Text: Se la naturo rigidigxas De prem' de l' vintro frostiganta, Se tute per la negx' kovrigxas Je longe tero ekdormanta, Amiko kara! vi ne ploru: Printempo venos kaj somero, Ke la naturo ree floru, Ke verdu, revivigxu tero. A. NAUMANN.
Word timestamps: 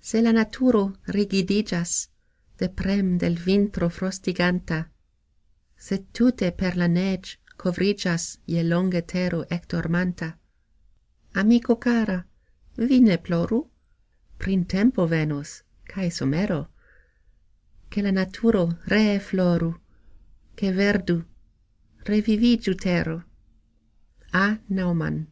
Se 0.00 0.22
la 0.22 0.32
naturo 0.32 0.96
rigidigxas 1.08 2.08
De 2.56 2.70
prem' 2.70 3.18
de 3.18 3.26
l' 3.28 3.36
vintro 3.48 3.90
frostiganta, 3.90 4.88
Se 5.76 5.98
tute 6.18 6.50
per 6.52 6.74
la 6.74 6.86
negx' 6.86 7.36
kovrigxas 7.58 8.38
Je 8.46 8.62
longe 8.62 9.02
tero 9.06 9.44
ekdormanta, 9.50 10.38
Amiko 11.34 11.76
kara! 11.76 12.24
vi 12.78 12.98
ne 13.00 13.18
ploru: 13.18 13.60
Printempo 14.38 15.06
venos 15.06 15.52
kaj 15.86 16.08
somero, 16.08 16.62
Ke 17.90 18.00
la 18.06 18.10
naturo 18.20 18.64
ree 18.88 19.18
floru, 19.18 19.70
Ke 20.56 20.72
verdu, 20.80 21.26
revivigxu 22.08 22.80
tero. 22.80 23.22
A. 24.32 24.46
NAUMANN. 24.70 25.26